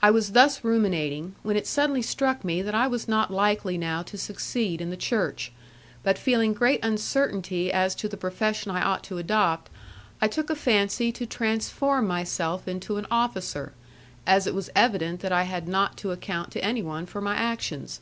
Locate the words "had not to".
15.42-16.12